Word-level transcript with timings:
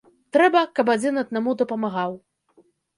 Трэба, 0.37 0.63
каб 0.79 0.89
адзін 0.95 1.23
аднаму 1.25 1.57
дапамагаў. 1.63 2.21